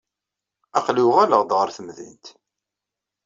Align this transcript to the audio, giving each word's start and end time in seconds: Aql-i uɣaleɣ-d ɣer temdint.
Aql-i 0.77 1.03
uɣaleɣ-d 1.07 1.51
ɣer 1.57 1.69
temdint. 1.75 2.25